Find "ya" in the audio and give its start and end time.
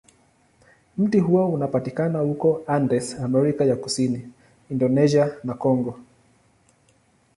3.65-3.75